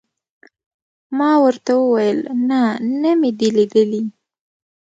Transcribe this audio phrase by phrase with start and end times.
[1.17, 2.19] ما ورته وویل:
[2.49, 2.61] نه،
[3.01, 4.03] نه مې دي لیدلي.